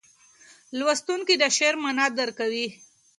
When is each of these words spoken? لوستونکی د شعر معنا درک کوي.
لوستونکی 0.77 1.35
د 1.41 1.43
شعر 1.57 1.75
معنا 1.83 2.05
درک 2.17 2.33
کوي. 2.39 2.67